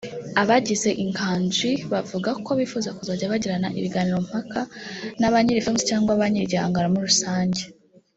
Abagize 0.41 0.89
inganji 1.03 1.71
bavuga 1.91 2.29
ko 2.45 2.51
bifuza 2.59 2.89
kuzajya 2.97 3.31
bagirana 3.33 3.67
ibiganiro 3.79 4.17
mpaka 4.27 4.59
naba 5.19 5.37
nyiri 5.43 5.63
films 5.65 5.83
cyangwa 5.89 6.19
banyiri 6.21 6.45
igihangano 6.45 6.87
muri 6.93 7.05
rusange 7.11 7.61